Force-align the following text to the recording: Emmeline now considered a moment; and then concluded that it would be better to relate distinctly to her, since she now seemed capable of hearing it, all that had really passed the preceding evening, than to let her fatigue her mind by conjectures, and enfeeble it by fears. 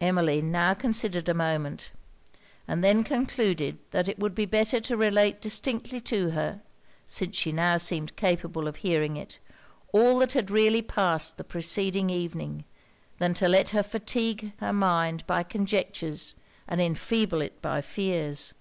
Emmeline 0.00 0.50
now 0.50 0.72
considered 0.72 1.28
a 1.28 1.34
moment; 1.34 1.92
and 2.66 2.82
then 2.82 3.04
concluded 3.04 3.76
that 3.90 4.08
it 4.08 4.18
would 4.18 4.34
be 4.34 4.46
better 4.46 4.80
to 4.80 4.96
relate 4.96 5.38
distinctly 5.42 6.00
to 6.00 6.30
her, 6.30 6.62
since 7.04 7.36
she 7.36 7.52
now 7.52 7.76
seemed 7.76 8.16
capable 8.16 8.68
of 8.68 8.76
hearing 8.76 9.18
it, 9.18 9.38
all 9.92 10.18
that 10.20 10.32
had 10.32 10.50
really 10.50 10.80
passed 10.80 11.36
the 11.36 11.44
preceding 11.44 12.08
evening, 12.08 12.64
than 13.18 13.34
to 13.34 13.50
let 13.50 13.68
her 13.68 13.82
fatigue 13.82 14.54
her 14.60 14.72
mind 14.72 15.26
by 15.26 15.42
conjectures, 15.42 16.36
and 16.66 16.80
enfeeble 16.80 17.42
it 17.42 17.60
by 17.60 17.82
fears. 17.82 18.54